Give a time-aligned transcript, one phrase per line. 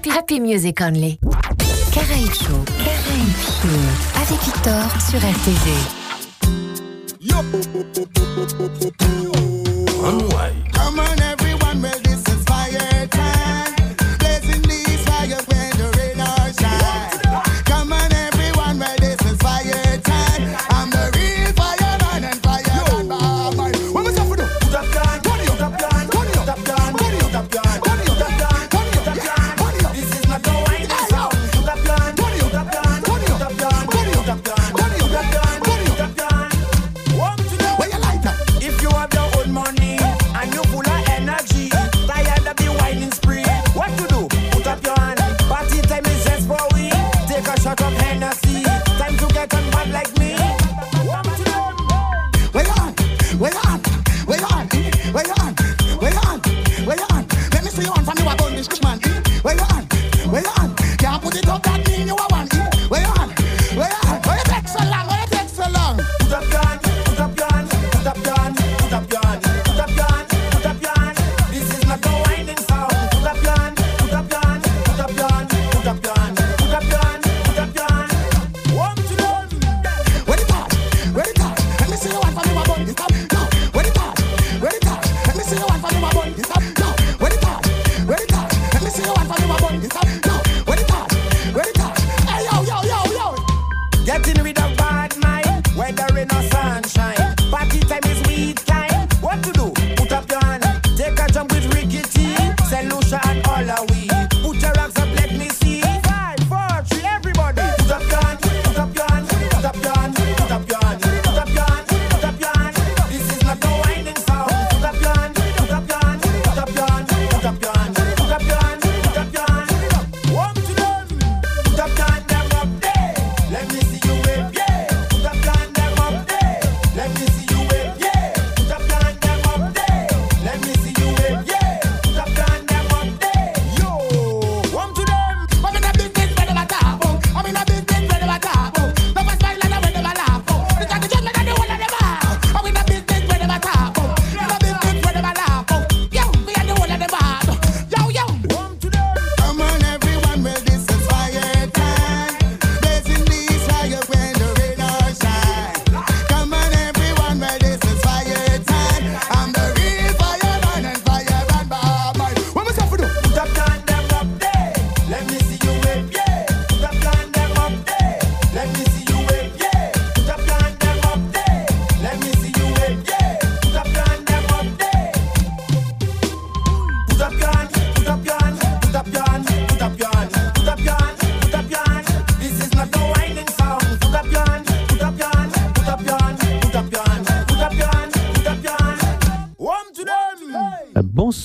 [0.00, 1.18] Happy, happy Music Only.
[1.92, 2.64] Caraïbes Show.
[2.78, 3.68] Caraïbes Show.
[4.16, 5.70] Avec Victor sur RTV.
[7.20, 7.36] Yo.
[10.02, 11.29] Unwind.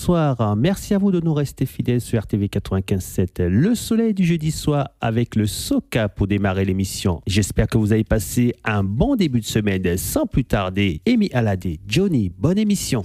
[0.08, 0.56] bonsoir.
[0.56, 3.44] Merci à vous de nous rester fidèles sur RTV 95.7.
[3.48, 7.22] Le soleil du jeudi soir avec le Soca pour démarrer l'émission.
[7.26, 9.98] J'espère que vous avez passé un bon début de semaine.
[9.98, 13.04] Sans plus tarder, Amy Aladé, Johnny, bonne émission.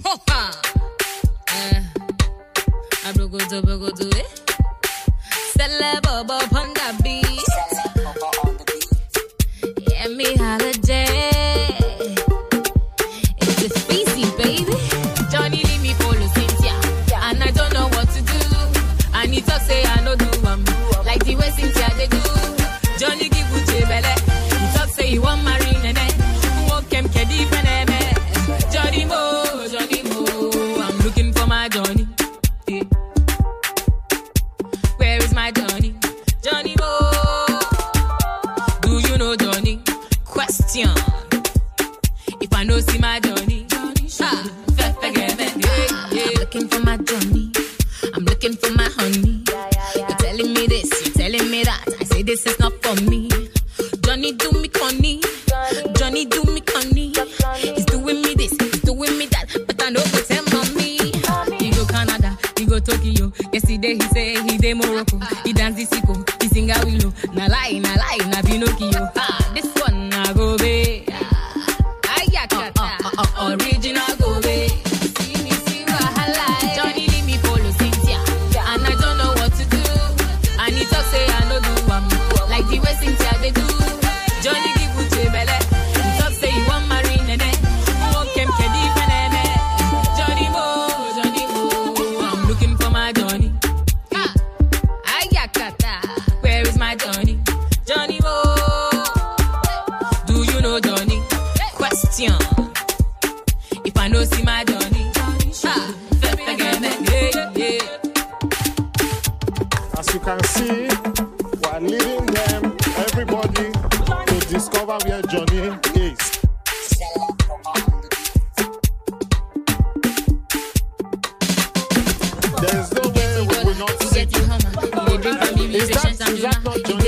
[125.95, 127.00] that, is that not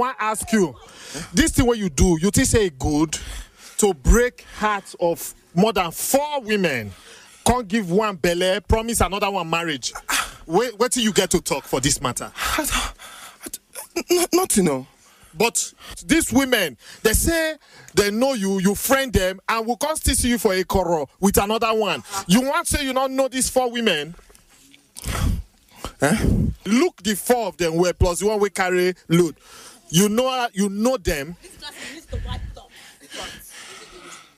[0.00, 0.74] to ask you,
[1.32, 3.16] this thing what you do, you think say good
[3.78, 6.92] to break hearts of more than four women,
[7.44, 9.92] can't give one belly, promise another one marriage.
[10.46, 12.30] Wait, wait till you get to talk for this matter.
[14.10, 14.86] N- nothing, no.
[15.34, 15.72] But
[16.04, 17.56] these women, they say
[17.94, 21.08] they know you, you friend them, and will come still see you for a quarrel
[21.20, 22.02] with another one.
[22.26, 24.14] You want to say you don't know these four women?
[26.00, 26.26] Eh?
[26.66, 29.36] Look the four of them were plus the one we carry load.
[29.90, 31.36] You know, you know them.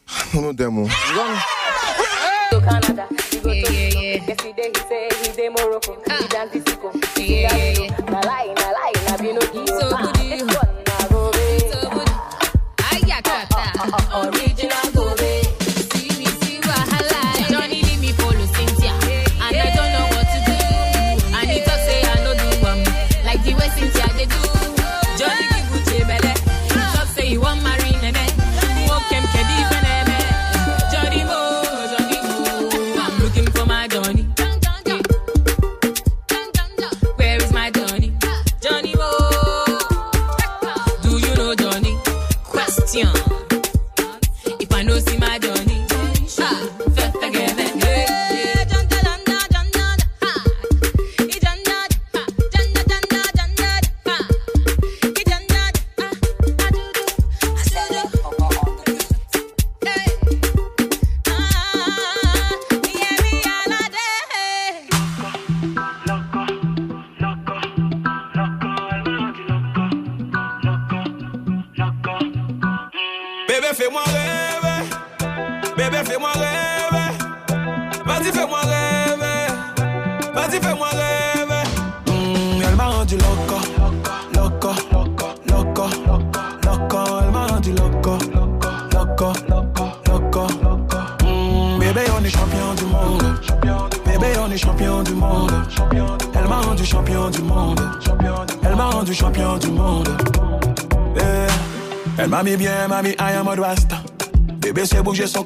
[0.08, 0.78] I don't know them.
[0.78, 0.82] Oh.
[0.82, 1.38] One.
[2.50, 6.26] To Canada, he go to Morocco, he ah.
[6.30, 6.54] dance
[7.18, 8.59] yeah, yeah, yeah.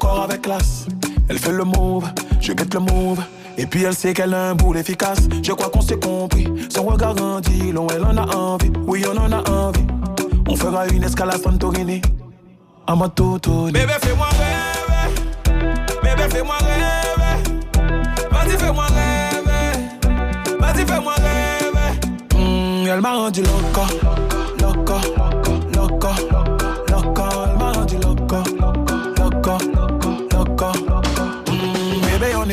[0.04, 0.86] Corps avec classe.
[1.28, 2.04] Elle fait le move,
[2.40, 3.22] je guette le move.
[3.56, 5.20] Et puis elle sait qu'elle a un boule efficace.
[5.42, 6.46] Je crois qu'on s'est compris.
[6.68, 8.72] Son regard grandit, long elle en a envie.
[8.86, 9.86] Oui, on en a envie.
[10.48, 12.02] On fera une escale à Santorini.
[12.86, 13.66] À ma toto.
[13.66, 15.14] Bébé, fais-moi rêver.
[16.02, 17.36] Bébé, fais-moi rêver.
[18.30, 20.58] Vas-y, fais-moi rêver.
[20.60, 21.90] Vas-y, fais-moi rêver.
[22.34, 23.42] Mm, elle m'a rendu.
[23.42, 24.43] Loco.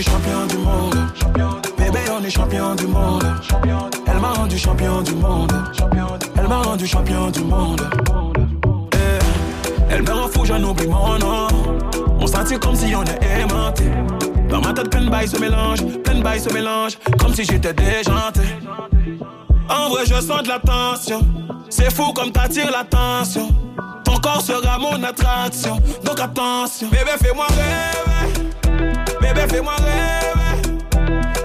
[0.03, 0.95] Champion du monde.
[1.77, 3.23] Bébé, on est champion du monde.
[4.07, 5.51] Elle m'a rendu champion du monde.
[6.37, 7.81] Elle m'a rendu champion du monde.
[8.93, 11.47] Eh, Elle me rend fou, j'en oublie mon nom.
[12.19, 13.85] On sentit comme si on est aimanté.
[14.49, 17.43] Dans ma tête, plein de bails se mélangent, plein de bails se mélangent, comme si
[17.43, 18.41] j'étais déjanté.
[19.69, 21.21] En vrai, je sens de la tension.
[21.69, 23.49] C'est fou comme t'attires l'attention.
[24.03, 25.79] Ton corps sera mon attraction.
[26.03, 26.89] Donc attention.
[26.89, 28.10] Bébé, fais-moi rêver.
[29.33, 30.61] Bébé, fais-moi rêver.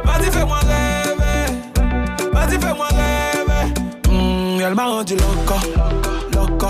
[0.05, 1.55] Vas-y, fais-moi rêver.
[2.33, 3.65] Vas-y, fais-moi rêver.
[4.11, 5.55] Mm, elle m'a rendu loco.
[6.35, 6.67] Loco.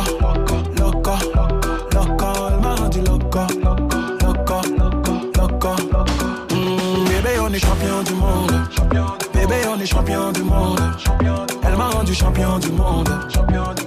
[0.79, 1.13] Loco.
[1.95, 2.29] Loco.
[2.51, 3.41] Elle m'a rendu loco.
[4.21, 4.61] Loco.
[5.39, 5.71] Loco.
[6.51, 8.53] Mm, bébé, on est champion du monde.
[9.33, 10.81] Bébé, on est champion du monde.
[11.65, 13.09] Elle m'a rendu champion du monde.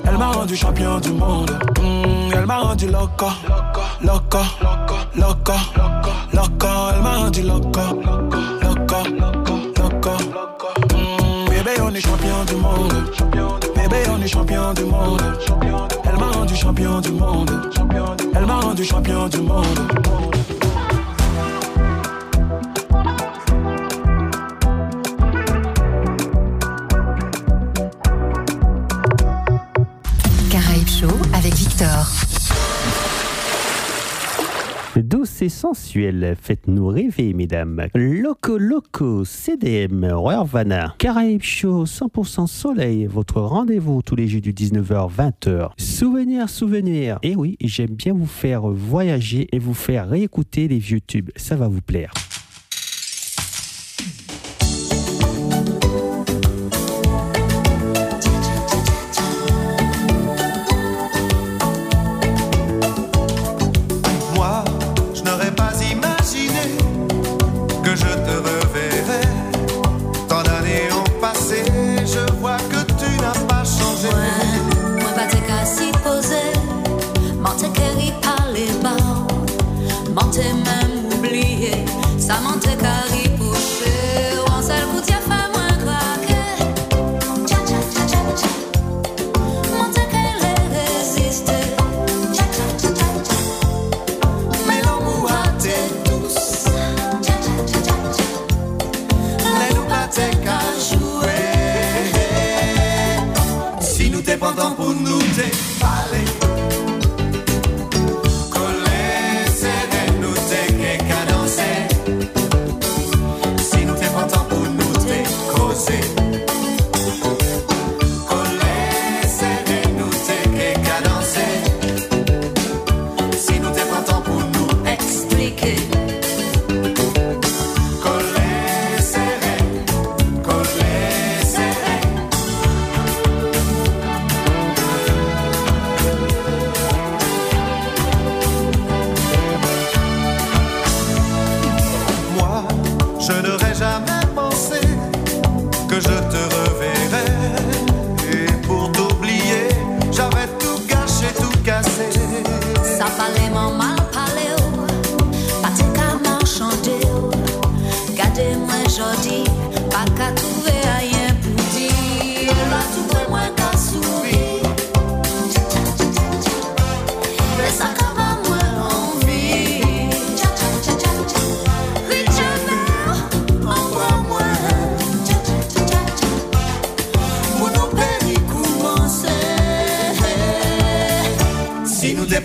[0.04, 1.52] Elle m'a rendu champion du monde.
[1.80, 3.28] Mm, elle m'a rendu loco.
[4.02, 4.40] Loco.
[4.62, 5.56] Loco loca,
[6.34, 7.94] loca, elle m'a rendu loca,
[8.62, 10.18] loca, loca.
[10.94, 12.94] Mmh, bébé, on est champion du monde.
[13.75, 15.22] Bébé, on est champion du monde.
[16.06, 17.51] Elle m'a rendu champion du monde.
[18.36, 19.80] Elle m'a rendu champion du monde.
[35.48, 36.36] sensuel.
[36.41, 37.88] Faites-nous rêver, mesdames.
[37.96, 40.46] Loco Loco, CDM, Royal
[40.98, 45.69] Caraïbes Show, 100% Soleil, votre rendez-vous tous les jeux du 19h-20h.
[45.77, 47.19] Souvenir, souvenir.
[47.24, 51.29] Et eh oui, j'aime bien vous faire voyager et vous faire réécouter les vieux tubes.
[51.36, 52.12] Ça va vous plaire.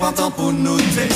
[0.05, 1.09] pas temps pour noter.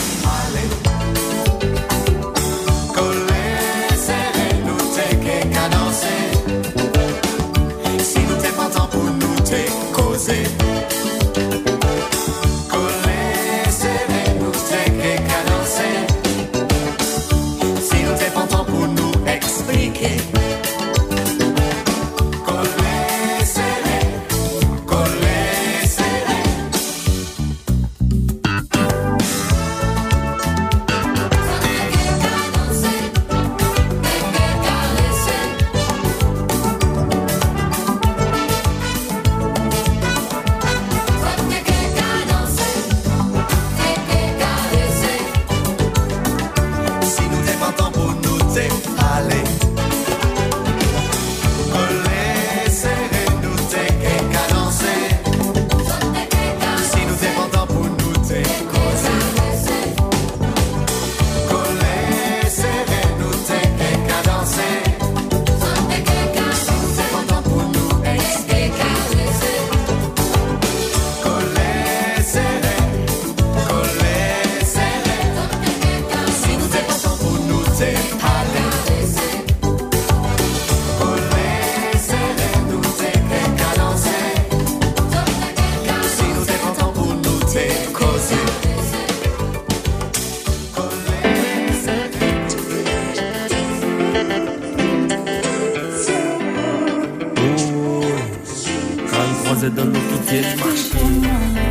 [100.56, 101.67] 为什么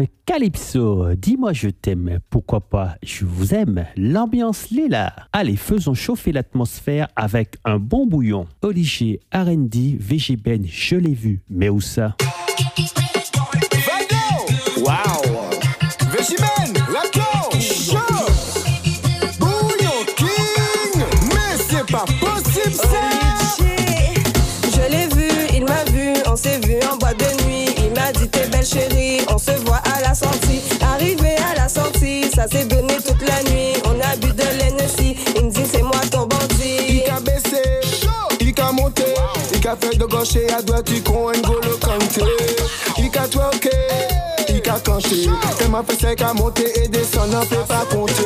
[0.00, 2.94] Euh, Calypso, dis-moi je t'aime, pourquoi pas?
[3.02, 5.12] Je vous aime, l'ambiance là.
[5.32, 8.46] Allez, faisons chauffer l'atmosphère avec un bon bouillon.
[8.62, 12.16] Olivier, R&D, VG Ben, je l'ai vu, mais où ça?
[14.78, 14.94] Wow!
[16.10, 16.57] VG ben!
[32.50, 33.74] s'est donné toute la nuit.
[33.84, 36.78] On a bu de l'NSI, il me dit c'est moi ton bandit.
[36.88, 37.62] Il qu'a baissé,
[38.40, 39.04] il qu'a monté,
[39.52, 42.22] il qu'a fait de gauche et à droite, tu con N'Golo Kanté.
[42.98, 43.70] Il qu'a twerké,
[44.48, 45.28] il qu'a canté.
[45.58, 48.24] Tellement fait qu'à monter et descendre, on peut pas compter.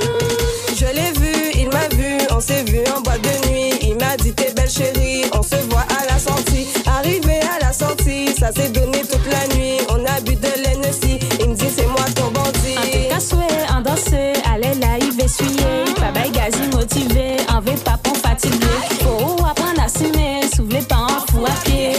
[0.77, 3.75] Je l'ai vu, il m'a vu, on s'est vu en boîte de nuit.
[3.83, 5.02] Il m'a dit t'es belle chérie.
[15.25, 18.75] essuyer, pa bay gazi motive, anve pa pou fatige.
[19.03, 21.93] Fou apren asime, sou vle pa an fou apye,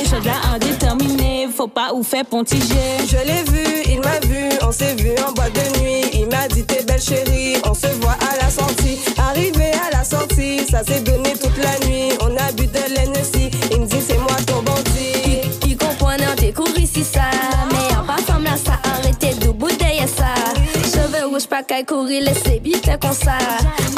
[0.53, 2.97] indéterminé, faut pas ou fait pontiger.
[3.07, 6.47] Je l'ai vu, il m'a vu, on s'est vu en boîte de nuit, il m'a
[6.47, 8.99] dit t'es belle chérie, on se voit à la sortie.
[9.17, 13.42] Arrivé à la sortie, ça s'est donné toute la nuit, on a bu de l'ennemi
[21.43, 23.37] bouge pas qu'à courir, laissez vite comme ça.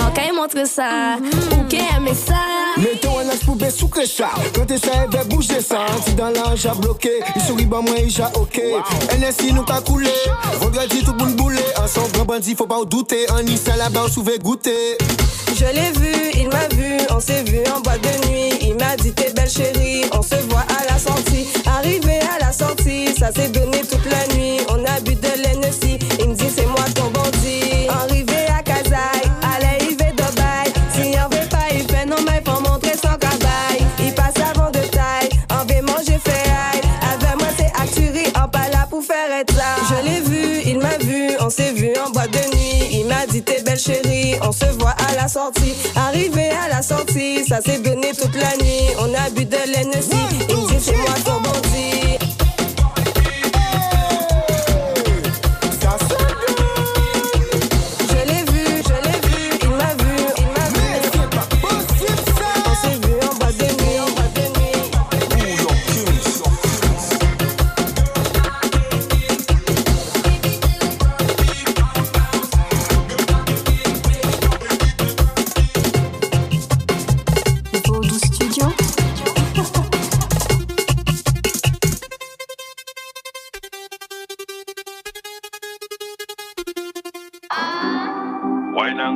[0.04, 1.18] En qu'à montre ça,
[1.52, 2.36] ou qu'à aimer ça.
[2.78, 4.30] Mettons un as poubelle sous ça.
[4.54, 5.86] Quand t'es ça, elle va bouger ça.
[6.06, 8.62] Si dans l'ange a bloqué, il sourit, bah moi, il a ok.
[9.20, 10.10] NSI nous qu'a coulé.
[10.60, 11.62] Vendredi, tout le monde boulé.
[11.82, 13.26] Un son grand bandit, faut pas en douter.
[13.32, 14.98] Un Nice à la bas, on souvait goûter.
[15.56, 18.50] Je l'ai vu, il m'a vu, on s'est vu en boîte de nuit.
[18.62, 21.48] Il m'a dit t'es belle chérie, on se voit à la sortie.
[21.66, 24.58] Arrivé à la sortie, ça s'est donné toute la nuit.
[41.46, 43.00] On s'est vu en boîte de nuit.
[43.00, 45.76] Il m'a dit t'es belle chérie, on se voit à la sortie.
[45.96, 48.90] Arrivé à la sortie, ça s'est donné toute la nuit.
[49.00, 51.75] On a bu de l'NSI, il me dit c'est moi ton bandit.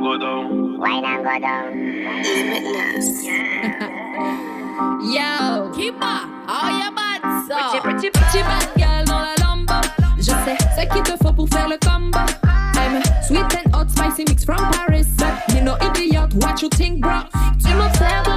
[0.00, 0.78] and go down.
[0.78, 1.76] Wine and go down.
[5.04, 7.54] Yo, Kiba, how you bad so?
[7.54, 9.74] Pretty, pretty, pretty bad girl dans la lambo.
[10.16, 12.18] Je sais ce qu'il te faut pour faire le combo.
[12.76, 15.06] I'm sweet and hot, spicy mix from Paris.
[15.18, 17.20] But you know idiot, what you think, bro?
[17.62, 18.28] Tu m'observes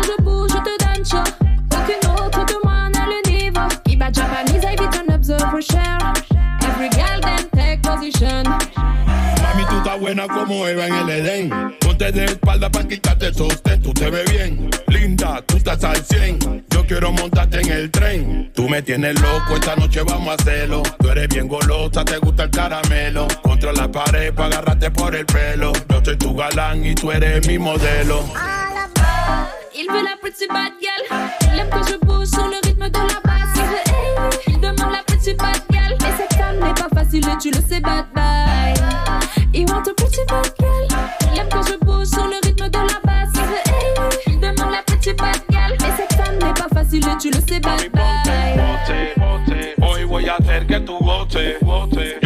[10.27, 11.49] buena como Eva en el Edén.
[11.79, 13.81] Ponte de espalda para quitarte el sostén.
[13.81, 16.65] Tú te ves bien, linda, tú estás al 100.
[16.69, 18.51] Yo quiero montarte en el tren.
[18.53, 20.83] Tú me tienes loco, esta noche vamos a hacerlo.
[20.99, 23.27] Tú eres bien golosa, te gusta el caramelo.
[23.41, 25.73] Contra la pared para agarrarte por el pelo.
[25.89, 28.23] Yo soy tu galán y tú eres mi modelo.
[29.75, 31.03] Il veut la pretty bad girl.
[31.41, 33.59] Il quand je bouge sur le rythme de la basse.
[34.47, 35.97] Il demande la pretty bad girl.
[35.99, 37.59] Mais cette femme n'est pas facile et tu le
[38.13, 38.72] bye.
[39.55, 40.87] Il want pretty bad girl.
[41.31, 43.29] Il aime quand je bouge sur le rythme de la basse.
[43.35, 44.81] Il veut, hey, demande la
[45.13, 45.77] bad girl.
[45.79, 47.89] Mais cette femme n'est pas facile et tu le sais, bye.
[47.89, 52.22] Bote, hoy voy a hacer que tú goce, goce.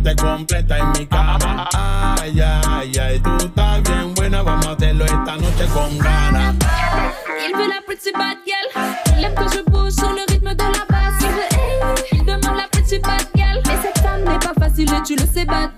[0.00, 1.68] Comerte completa en mi cama.
[2.20, 6.54] Ay, ay, ay, tú estás bien buena, vamos a hacerlo esta noche con ganas.
[7.46, 9.16] Il veut la pretty bad girl.
[9.16, 11.22] Il aime quand je bouge sur le rythme de la basse.
[11.22, 13.60] Il veut, hey, demande la pretty bad girl.
[13.66, 15.69] Mais cette femme n'est pas facile et tu le sais, bad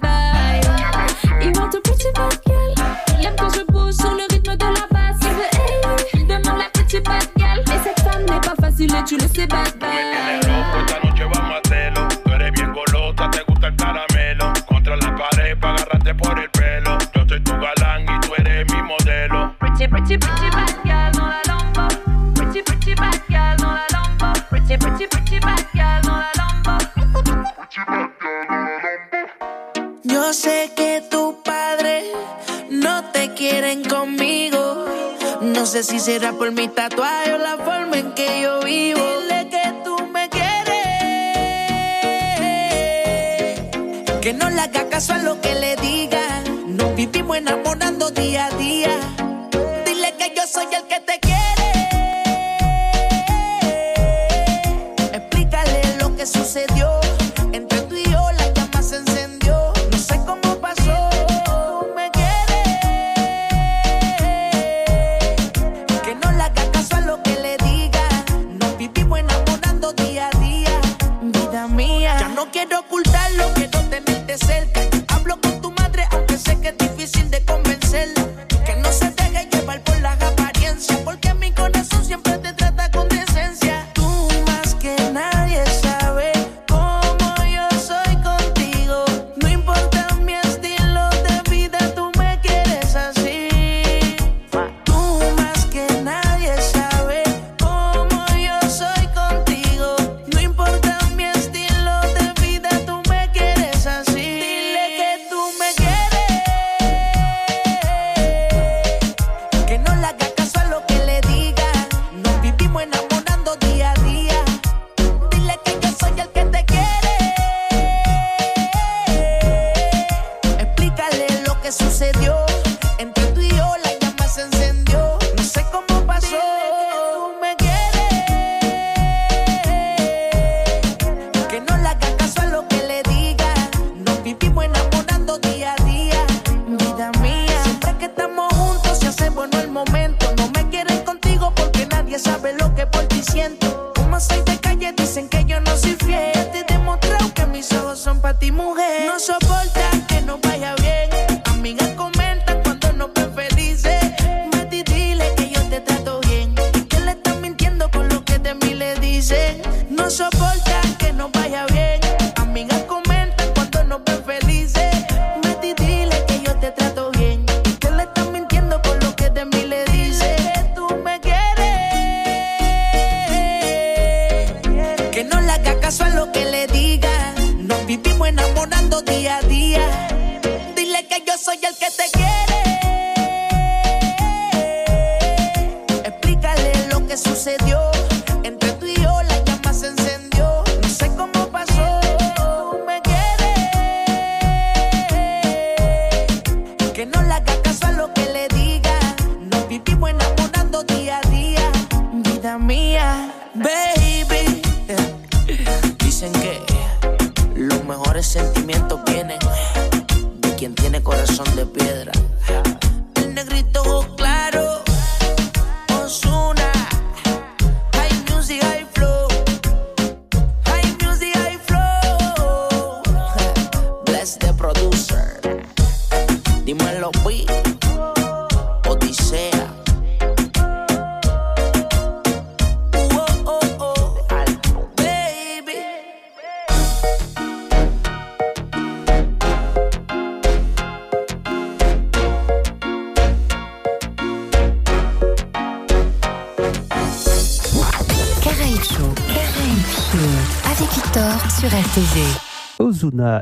[36.02, 36.51] será por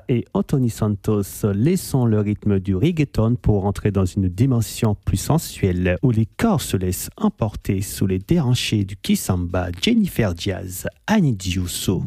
[0.08, 5.96] Et Anthony Santos, laissant le rythme du reggaeton pour entrer dans une dimension plus sensuelle
[6.02, 12.02] où les corps se laissent emporter sous les déranchés du Kisamba, Jennifer Diaz, Annie Diusso.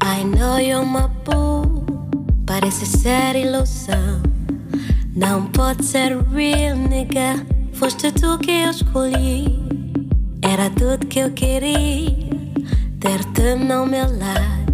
[0.00, 1.08] I know you're my.
[5.18, 7.44] Não pode ser real, nigga.
[7.72, 9.58] Foste tu que eu escolhi.
[10.40, 12.14] Era tudo que eu queria.
[13.00, 14.72] Ter-te no meu lado.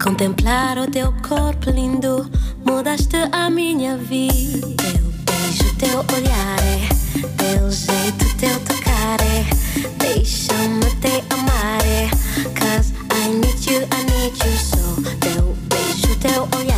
[0.00, 2.30] Contemplar o teu corpo lindo.
[2.64, 4.68] Mudaste a minha vida.
[4.76, 6.58] Teu beijo, teu olhar.
[6.62, 6.88] É.
[7.36, 9.20] Teu jeito, teu tocar.
[9.22, 9.44] É.
[9.98, 11.84] Deixa-me te amar.
[11.84, 12.08] É.
[12.54, 15.02] Cause I need you, I need you so.
[15.18, 16.77] Teu beijo, teu olhar.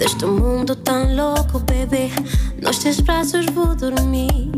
[0.00, 2.08] Deste mundo tão louco, bebê,
[2.62, 4.50] nos teus braços vou dormir.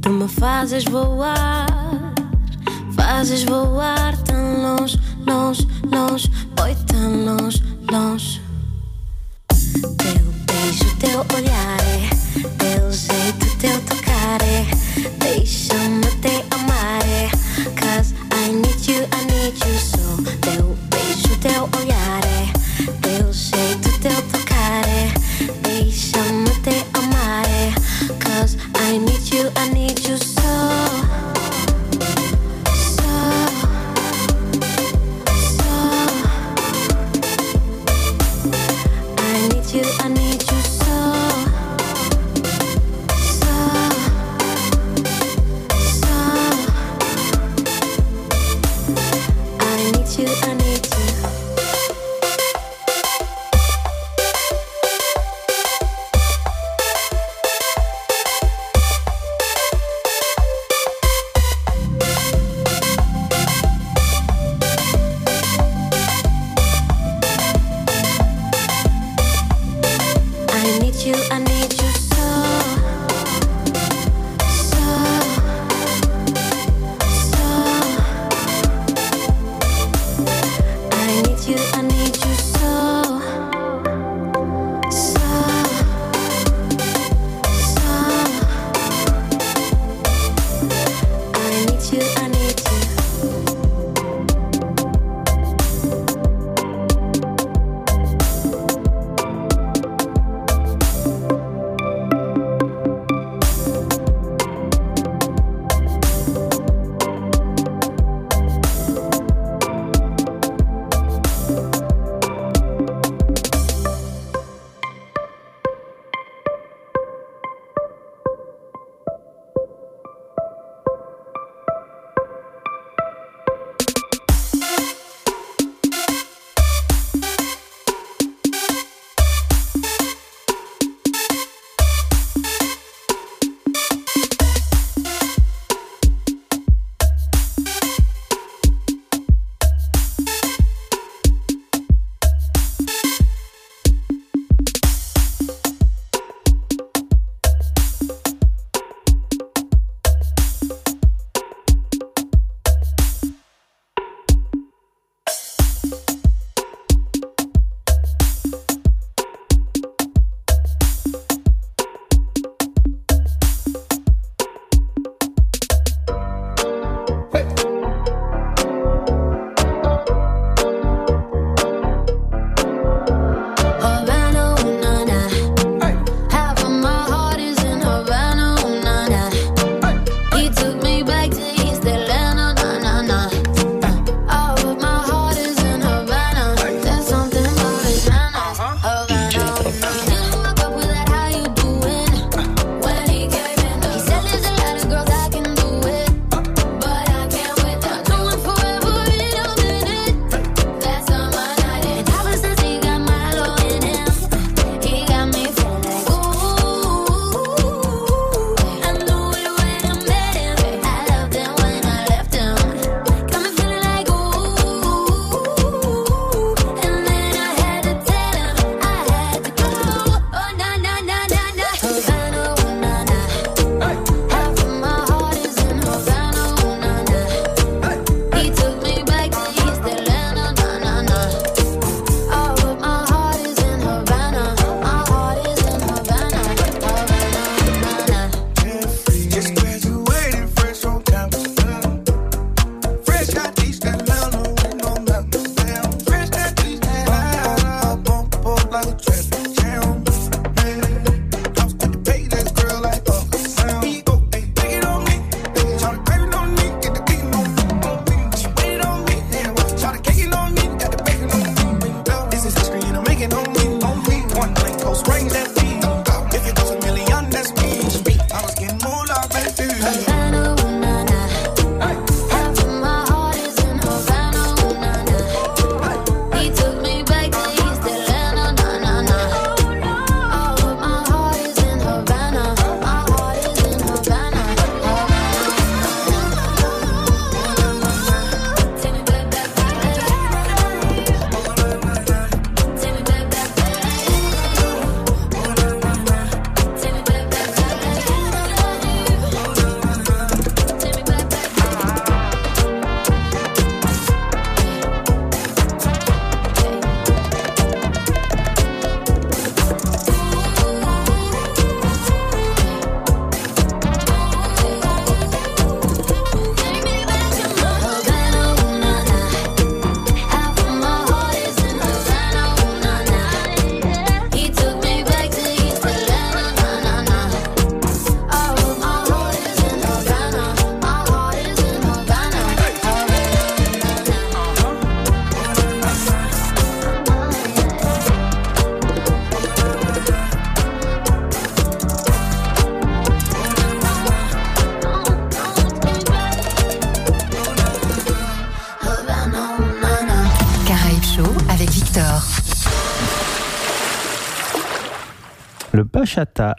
[0.00, 1.66] Tu me fazes voar,
[2.94, 7.60] fazes voar tão longe, longe, longe, foi tão longe,
[7.90, 8.40] longe.
[9.48, 12.08] Teu beijo, teu olhar, é,
[12.56, 14.64] teu jeito, teu tocar, é,
[15.18, 15.57] deixa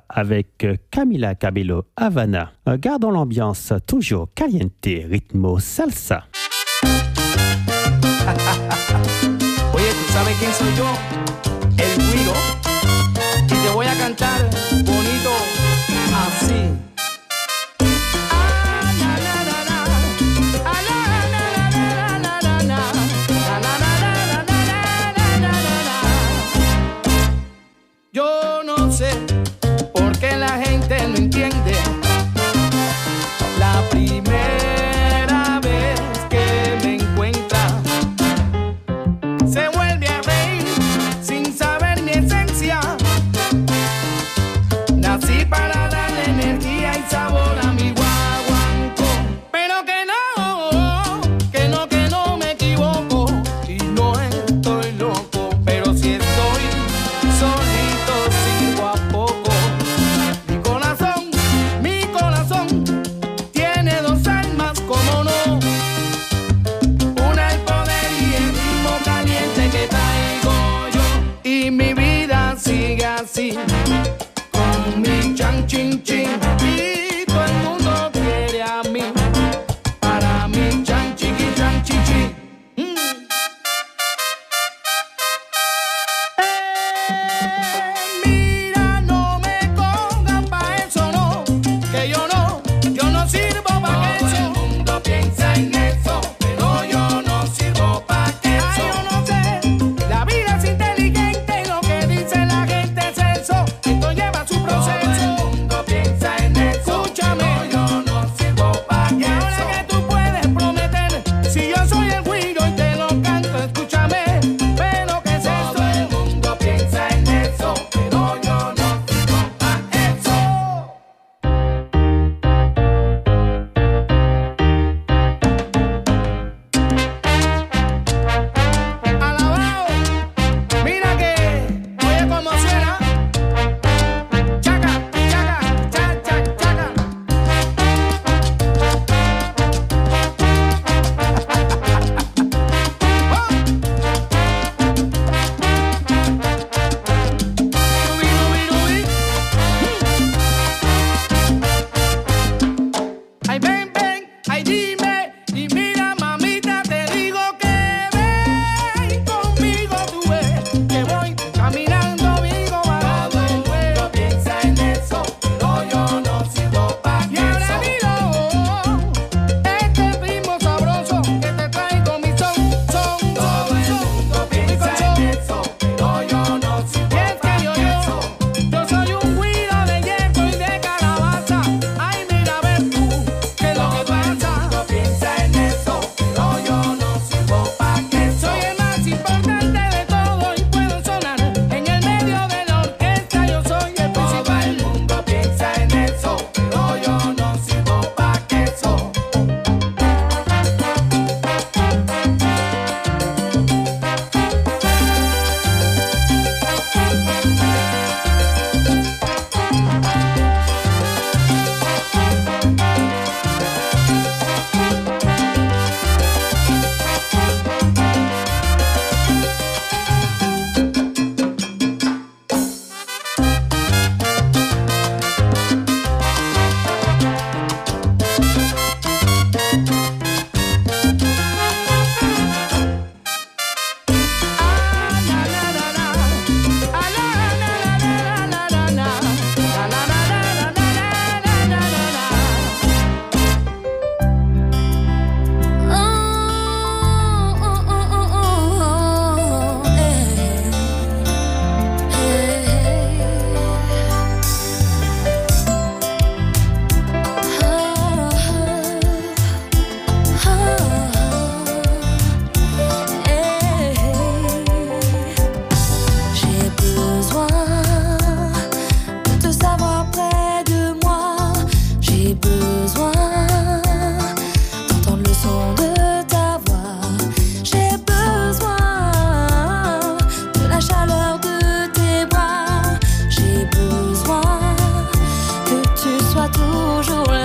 [0.08, 2.52] avec euh, Camila Cabello Havana.
[2.68, 6.24] Euh, gardons l'ambiance toujours caliente, ritmo salsa.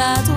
[0.05, 0.34] 몰라도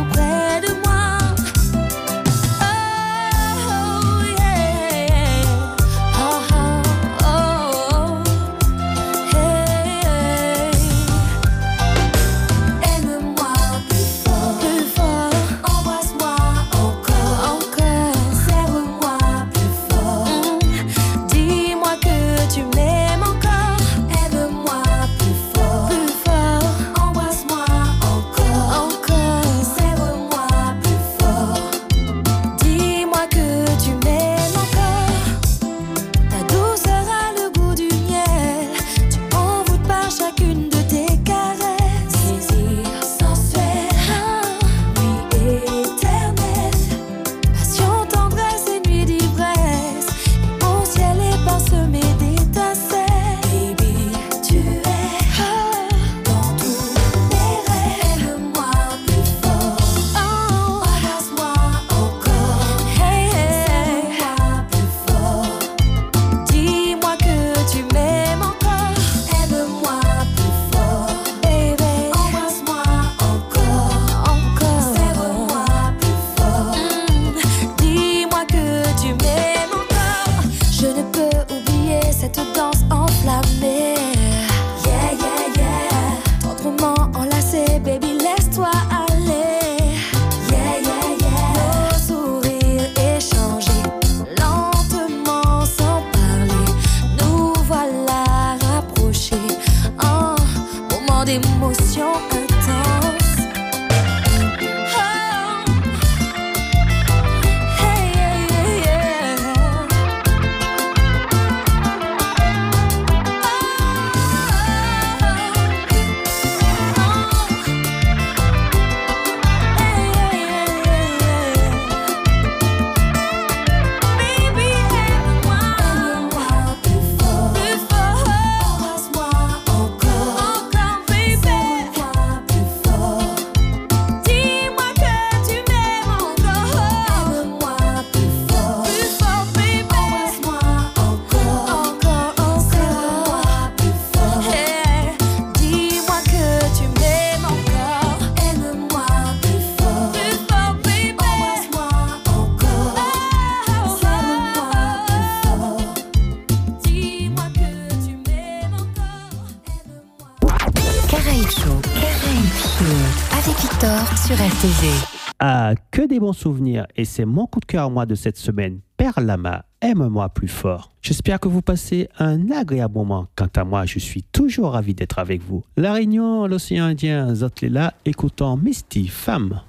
[166.34, 170.48] souvenir et c'est mon coup de cœur à moi de cette semaine, Perlama, aime-moi plus
[170.48, 170.92] fort.
[171.02, 173.28] J'espère que vous passez un agréable moment.
[173.36, 175.64] Quant à moi, je suis toujours ravi d'être avec vous.
[175.78, 179.62] La Réunion, l'océan Indien, Zotlela, écoutons Misty, femme.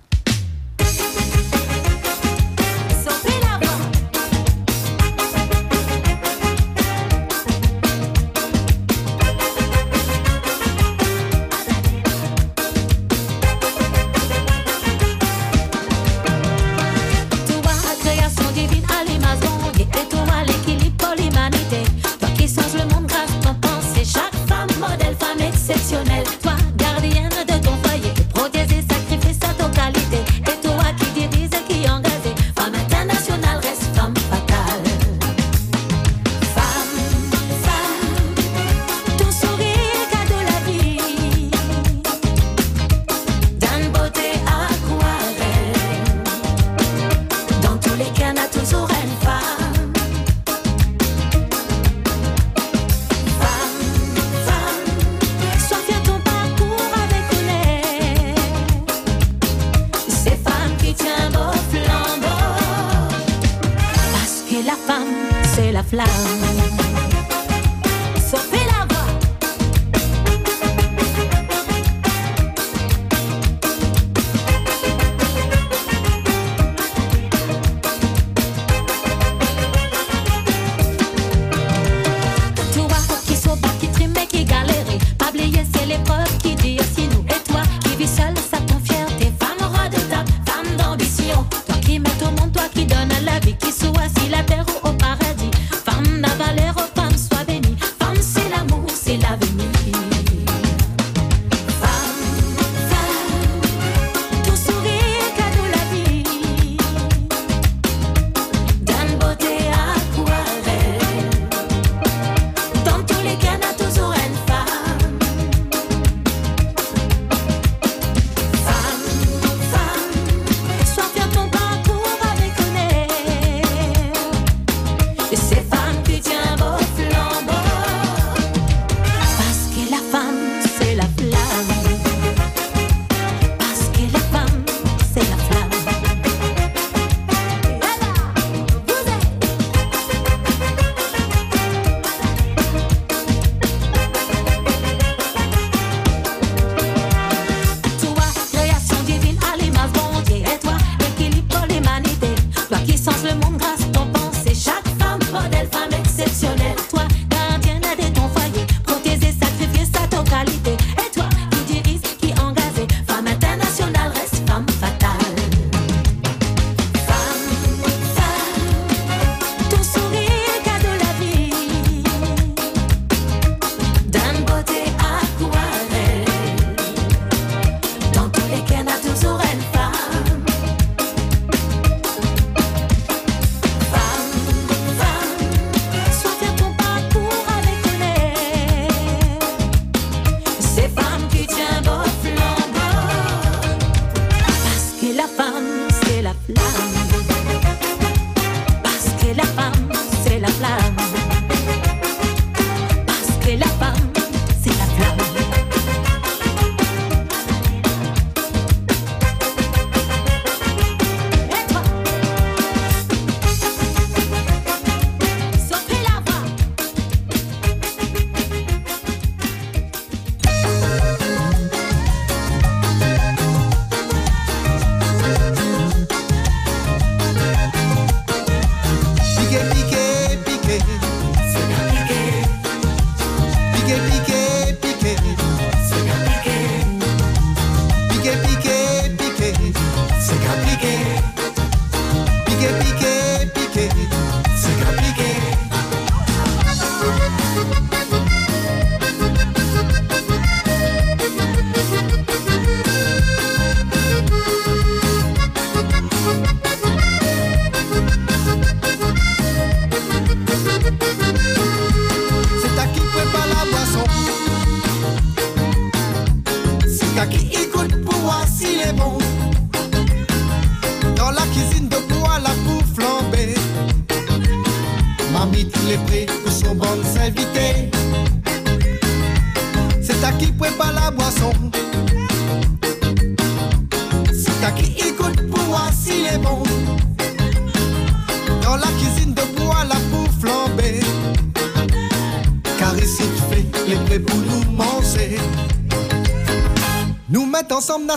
[25.69, 25.98] déception.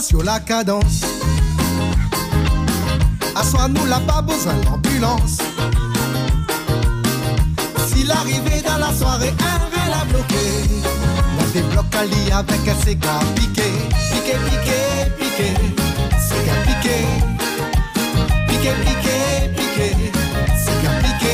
[0.00, 1.02] Sur la cadence.
[3.34, 5.38] Assois-nous là, pas besoin d'ambulance.
[7.88, 10.36] Si l'arrivée dans la soirée, un réel a bloqué.
[11.38, 13.70] On débloque lit avec un cigare piqué.
[14.12, 14.80] Piqué, piqué,
[15.18, 15.54] piqué.
[16.18, 16.98] Cigare piqué.
[18.48, 19.16] Piqué, piqué,
[19.56, 19.88] piqué.
[19.92, 20.88] Piqué.
[21.02, 21.31] Piqué,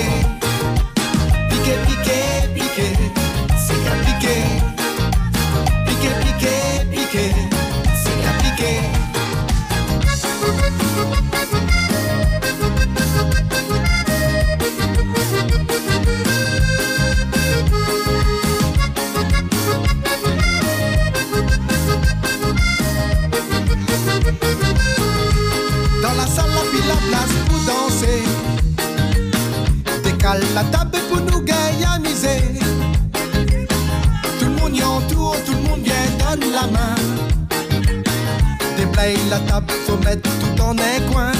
[39.86, 41.32] faut mettre tout en un coin.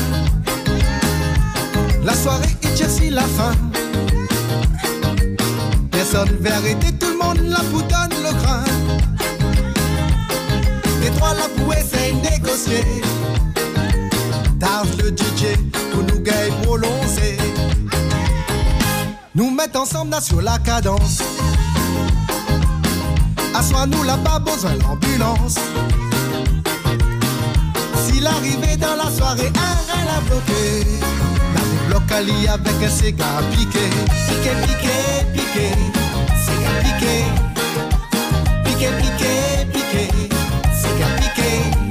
[2.05, 3.53] La soirée Chelsea la fin.
[5.91, 8.65] Personne vérité, tout le monde la vous donne le grain.
[11.03, 12.85] Les trois la essayer de négocier.
[14.61, 15.57] Targe le DJ
[15.93, 17.37] pour nous gagner prolonger.
[19.35, 21.23] Nous mettre ensemble là sur la cadence.
[23.55, 25.59] Assois-nous là, pas besoin l'ambulance.
[28.09, 30.85] Si l'arrivée dans la soirée, un rein l'a bloqué.
[31.55, 33.87] La débloque à lit avec un cigare piqué.
[34.29, 34.97] Piqué, piqué,
[35.35, 35.69] piqué.
[36.45, 37.25] Cigare piqué.
[38.65, 39.33] Piqué, piqué,
[39.73, 40.09] piqué.
[40.81, 41.17] Cigare.
[41.21, 41.88] Piqué,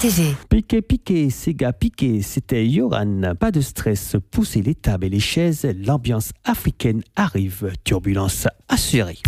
[0.00, 0.34] RTV.
[0.48, 3.34] Piqué, piqué, Sega piqué, c'était Yoran.
[3.38, 9.18] Pas de stress, poussez les tables et les chaises, l'ambiance africaine arrive, turbulence assurée.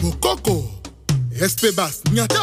[0.00, 0.70] Bokoko,
[1.40, 2.42] Espebas, Nyata.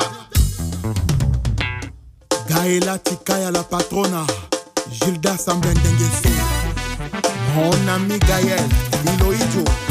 [2.47, 4.26] Gaëla Tikaya la patrona,
[4.91, 6.29] Gilda Sambendengesi,
[7.55, 8.61] Mon ami Gaël,
[9.05, 9.84] Milo Ijo.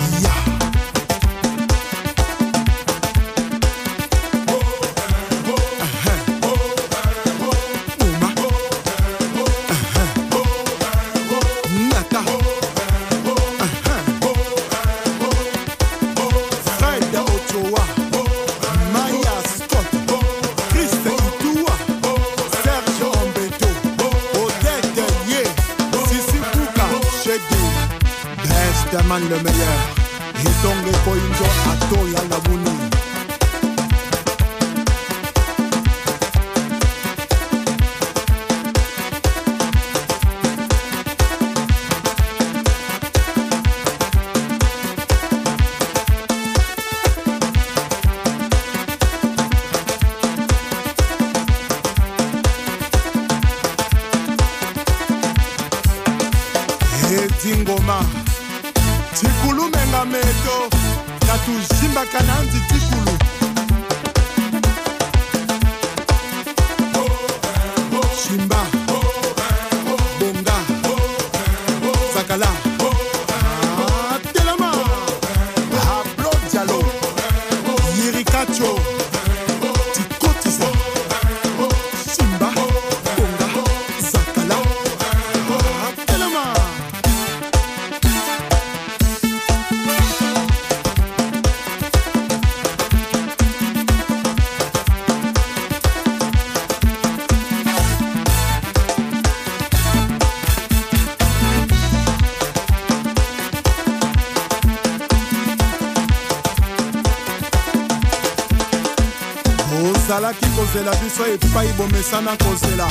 [111.15, 112.89] Biso epai bomesana kozela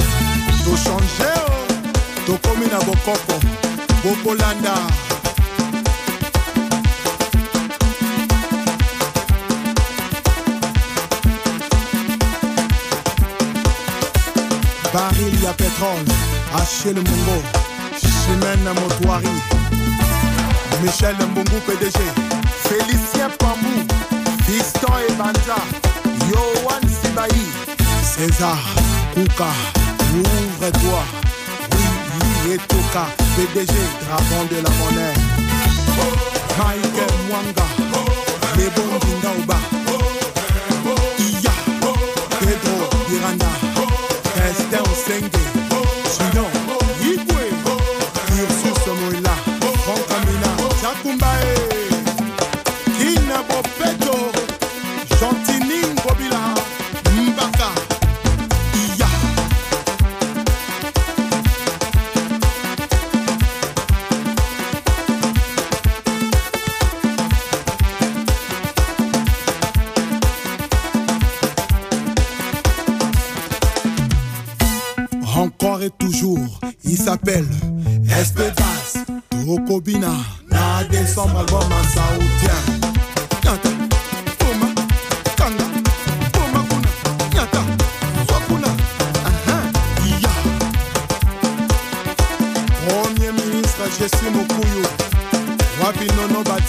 [0.64, 3.40] tochange o tokomi na bokoko
[4.04, 4.74] bokolanda
[14.94, 16.14] baril ya pétrole.
[16.56, 17.44] Achel mongo
[18.00, 19.28] chimene motoari
[20.82, 22.00] michel mbungu pdg
[22.64, 23.84] félicien pambou.
[24.46, 25.83] Fiston ebanja
[28.24, 28.58] césar
[29.14, 29.52] kuka
[30.16, 31.04] ouvre-toi
[31.72, 31.84] oui
[32.46, 33.04] oui etoka
[33.36, 35.14] pdg dragon de la monnaie.
[36.58, 37.66] Mike mwanga
[38.56, 39.58] lebondinga oba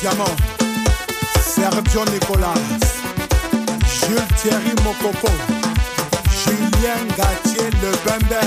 [0.05, 0.37] Nono Badiamant,
[1.41, 2.55] Sergio Nicolas,
[4.01, 5.31] Jules Thierry Mokoko,
[6.31, 8.41] Julien Gatier Le Bembe.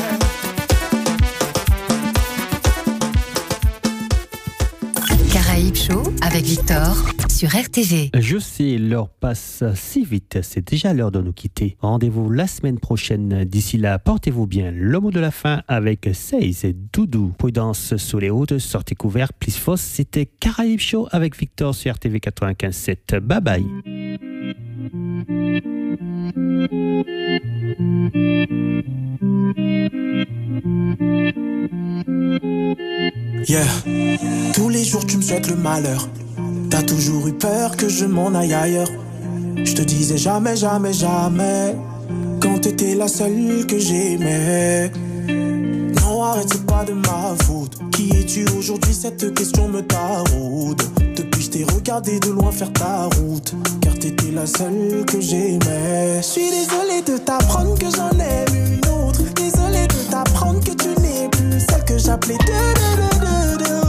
[5.33, 6.95] Caraïbes Show avec Victor
[7.37, 8.09] sur RTV.
[8.17, 11.77] Je sais, l'heure passe si vite, c'est déjà l'heure de nous quitter.
[11.81, 13.43] Rendez-vous la semaine prochaine.
[13.43, 14.71] D'ici là, portez-vous bien.
[14.71, 17.35] Le mot de la fin avec Seize et Doudou.
[17.37, 19.81] Prudence sous les routes, sortez couverts, plus fausse.
[19.81, 23.19] C'était Caraïbes Show avec Victor sur RTV 95.7.
[23.19, 23.65] Bye bye.
[33.47, 33.63] Yeah.
[34.55, 36.09] Tous les jours tu me souhaites le malheur.
[36.69, 38.89] T'as toujours eu peur que je m'en aille ailleurs.
[39.63, 41.75] Je te disais jamais, jamais, jamais.
[42.41, 44.91] Quand t'étais la seule que j'aimais.
[45.27, 47.77] Non, arrête, c'est pas de ma faute.
[47.91, 48.93] Qui es-tu aujourd'hui?
[48.93, 50.81] Cette question me taraude.
[51.15, 53.55] Depuis, je t'ai regardé de loin faire ta route.
[53.81, 56.17] Car t'étais la seule que j'aimais.
[56.17, 59.21] Je suis désolé de t'apprendre que j'en aime une autre.
[59.35, 62.37] Désolé de t'apprendre que tu n'es plus celle que j'appelais.
[62.37, 63.86] Désolé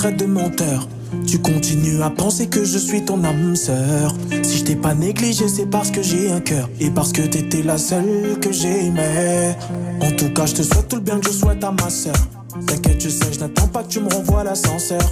[0.00, 0.88] De menteur.
[1.26, 4.14] Tu continues à penser que je suis ton âme sœur.
[4.42, 6.70] Si je t'ai pas négligé, c'est parce que j'ai un cœur.
[6.80, 9.54] Et parce que t'étais la seule que j'aimais.
[10.00, 12.14] En tout cas, je te souhaite tout le bien que je souhaite à ma sœur.
[12.66, 15.02] T'inquiète, je sais, je n'attends pas que tu me renvoies l'ascenseur.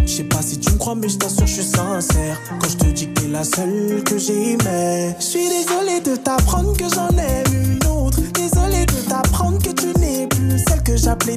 [0.00, 2.40] Je sais pas si tu me crois, mais je t'assure, je suis sincère.
[2.58, 5.14] Quand je te dis que t'es la seule que j'aimais.
[5.20, 8.20] Je suis désolé de t'apprendre que j'en ai une autre.
[8.32, 11.36] Désolé de t'apprendre que tu n'es plus celle que j'appelais.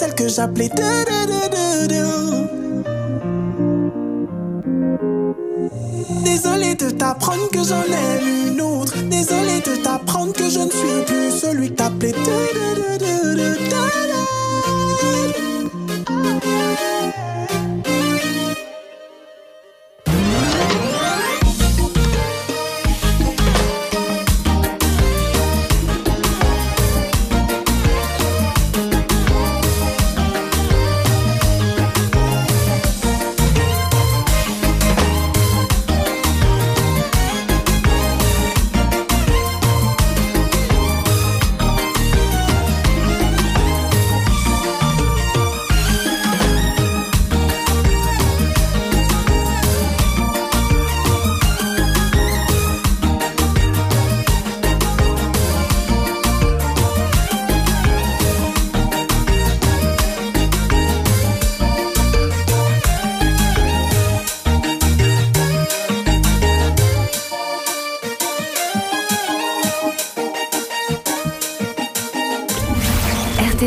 [0.00, 0.70] Celle que j'appelais.
[6.24, 8.94] Désolé de t'apprendre que j'en aime une autre.
[9.10, 12.14] Désolé de t'apprendre que je ne suis plus celui que t'appelais.